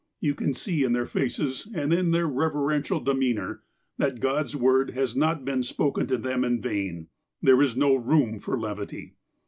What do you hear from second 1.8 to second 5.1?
in their reverential demeanour, that God's Word